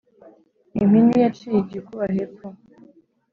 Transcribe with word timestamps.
Impini 0.81 1.13
yaciye 1.23 1.57
igikuba 1.63 2.05
hepfo 2.15 2.47